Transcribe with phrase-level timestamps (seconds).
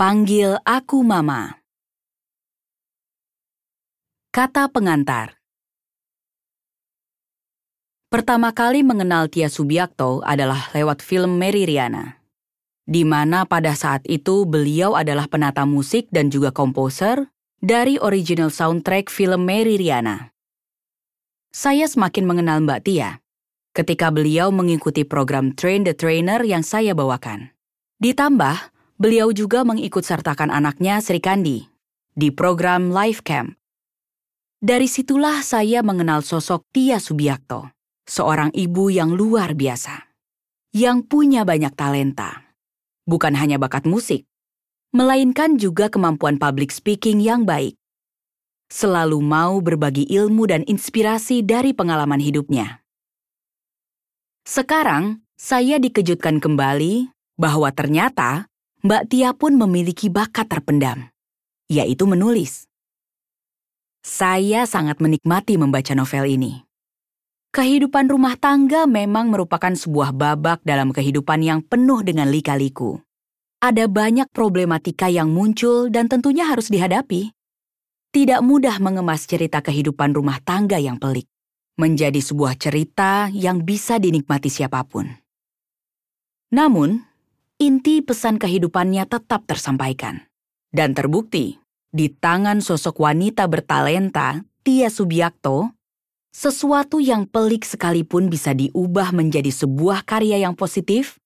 [0.00, 1.60] Panggil aku Mama.
[4.32, 5.36] Kata pengantar.
[8.08, 12.16] Pertama kali mengenal Tia Subiakto adalah lewat film Mary Riana.
[12.88, 17.28] Di mana pada saat itu beliau adalah penata musik dan juga komposer
[17.60, 20.32] dari original soundtrack film Mary Riana.
[21.52, 23.20] Saya semakin mengenal Mbak Tia
[23.76, 27.52] ketika beliau mengikuti program Train the Trainer yang saya bawakan.
[28.00, 28.69] Ditambah,
[29.00, 31.64] Beliau juga mengikut sertakan anaknya Sri Kandi
[32.12, 33.56] di program Life Camp.
[34.60, 37.72] Dari situlah saya mengenal sosok Tia Subiakto,
[38.04, 40.04] seorang ibu yang luar biasa,
[40.76, 42.44] yang punya banyak talenta.
[43.08, 44.28] Bukan hanya bakat musik,
[44.92, 47.80] melainkan juga kemampuan public speaking yang baik.
[48.68, 52.84] Selalu mau berbagi ilmu dan inspirasi dari pengalaman hidupnya.
[54.44, 57.08] Sekarang, saya dikejutkan kembali
[57.40, 58.49] bahwa ternyata
[58.80, 61.12] Mbak Tia pun memiliki bakat terpendam,
[61.68, 62.64] yaitu menulis.
[64.00, 66.64] Saya sangat menikmati membaca novel ini.
[67.52, 72.96] Kehidupan rumah tangga memang merupakan sebuah babak dalam kehidupan yang penuh dengan lika-liku.
[73.60, 77.36] Ada banyak problematika yang muncul dan tentunya harus dihadapi.
[78.16, 81.28] Tidak mudah mengemas cerita kehidupan rumah tangga yang pelik
[81.76, 85.08] menjadi sebuah cerita yang bisa dinikmati siapa pun.
[86.52, 87.09] Namun,
[87.60, 90.24] inti pesan kehidupannya tetap tersampaikan.
[90.72, 91.60] Dan terbukti,
[91.92, 95.76] di tangan sosok wanita bertalenta, Tia Subiakto,
[96.32, 101.20] sesuatu yang pelik sekalipun bisa diubah menjadi sebuah karya yang positif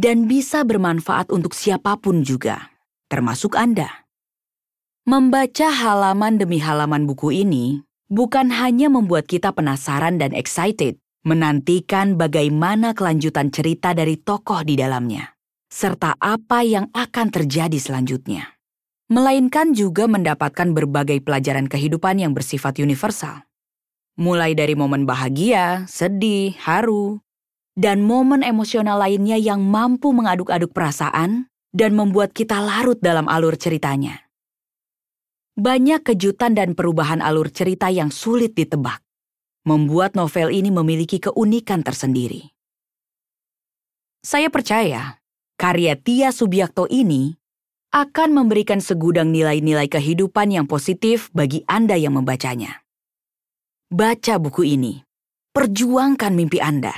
[0.00, 2.72] dan bisa bermanfaat untuk siapa pun juga,
[3.12, 4.08] termasuk Anda.
[5.04, 10.96] Membaca halaman demi halaman buku ini bukan hanya membuat kita penasaran dan excited,
[11.28, 15.33] menantikan bagaimana kelanjutan cerita dari tokoh di dalamnya
[15.72, 18.54] serta apa yang akan terjadi selanjutnya.
[19.12, 23.44] Melainkan juga mendapatkan berbagai pelajaran kehidupan yang bersifat universal.
[24.16, 27.20] Mulai dari momen bahagia, sedih, haru,
[27.74, 34.30] dan momen emosional lainnya yang mampu mengaduk-aduk perasaan dan membuat kita larut dalam alur ceritanya.
[35.58, 39.02] Banyak kejutan dan perubahan alur cerita yang sulit ditebak,
[39.66, 42.54] membuat novel ini memiliki keunikan tersendiri.
[44.24, 45.22] Saya percaya
[45.54, 47.34] karya Tia Subiakto ini
[47.94, 52.82] akan memberikan segudang nilai-nilai kehidupan yang positif bagi Anda yang membacanya.
[53.86, 54.98] Baca buku ini,
[55.54, 56.90] perjuangkan mimpi Anda,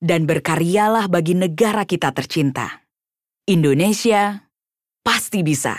[0.00, 2.88] dan berkaryalah bagi negara kita tercinta.
[3.44, 4.48] Indonesia
[5.04, 5.76] pasti bisa.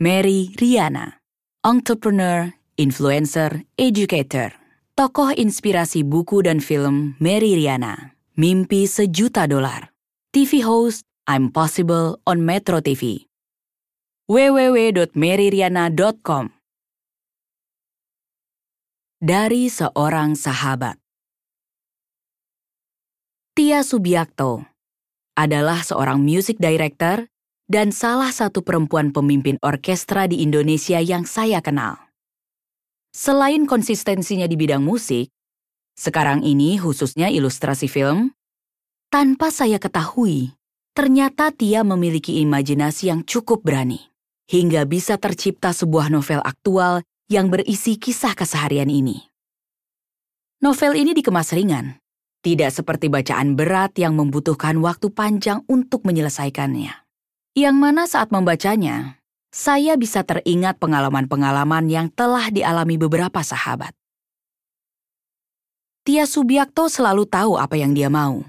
[0.00, 1.20] Mary Riana,
[1.60, 2.48] entrepreneur,
[2.80, 4.56] influencer, educator,
[4.96, 9.97] tokoh inspirasi buku dan film Mary Riana, mimpi sejuta dolar.
[10.28, 13.24] TV host I'm Possible on Metro TV.
[14.28, 16.44] www.meryriana.com
[19.24, 21.00] Dari seorang sahabat
[23.56, 24.68] Tia Subiakto
[25.32, 27.24] adalah seorang music director
[27.64, 31.96] dan salah satu perempuan pemimpin orkestra di Indonesia yang saya kenal.
[33.16, 35.32] Selain konsistensinya di bidang musik,
[35.96, 38.36] sekarang ini khususnya ilustrasi film,
[39.08, 40.52] tanpa saya ketahui,
[40.92, 44.12] ternyata Tia memiliki imajinasi yang cukup berani,
[44.52, 49.24] hingga bisa tercipta sebuah novel aktual yang berisi kisah keseharian ini.
[50.60, 51.96] Novel ini dikemas ringan,
[52.44, 56.92] tidak seperti bacaan berat yang membutuhkan waktu panjang untuk menyelesaikannya.
[57.56, 59.18] Yang mana saat membacanya,
[59.48, 63.96] saya bisa teringat pengalaman-pengalaman yang telah dialami beberapa sahabat.
[66.04, 68.44] Tia Subiakto selalu tahu apa yang dia mau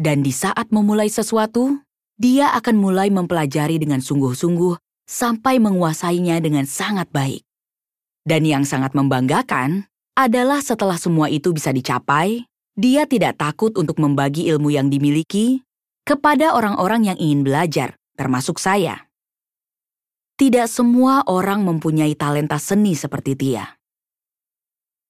[0.00, 1.76] dan di saat memulai sesuatu,
[2.16, 7.44] dia akan mulai mempelajari dengan sungguh-sungguh sampai menguasainya dengan sangat baik.
[8.24, 12.48] Dan yang sangat membanggakan adalah setelah semua itu bisa dicapai,
[12.80, 15.60] dia tidak takut untuk membagi ilmu yang dimiliki
[16.08, 19.04] kepada orang-orang yang ingin belajar, termasuk saya.
[20.40, 23.76] Tidak semua orang mempunyai talenta seni seperti Tia.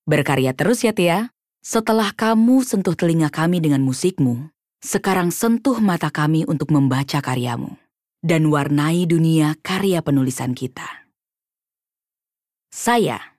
[0.03, 1.31] Berkarya terus ya Tia.
[1.63, 4.49] Setelah kamu sentuh telinga kami dengan musikmu,
[4.81, 7.77] sekarang sentuh mata kami untuk membaca karyamu
[8.21, 11.09] dan warnai dunia karya penulisan kita.
[12.73, 13.37] Saya,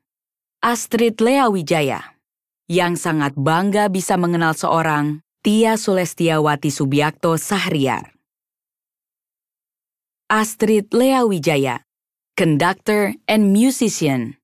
[0.61, 2.17] Astrid Lea Wijaya,
[2.69, 8.13] yang sangat bangga bisa mengenal seorang Tia Sulestiawati Subiakto Sahriar.
[10.29, 11.81] Astrid Lea Wijaya,
[12.38, 14.40] conductor and musician.